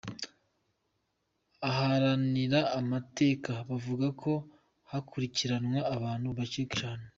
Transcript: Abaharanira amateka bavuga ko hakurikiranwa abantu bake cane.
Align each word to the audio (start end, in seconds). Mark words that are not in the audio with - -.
Abaharanira 1.67 2.59
amateka 2.79 3.51
bavuga 3.69 4.07
ko 4.21 4.31
hakurikiranwa 4.89 5.79
abantu 5.95 6.27
bake 6.37 6.63
cane. 6.77 7.07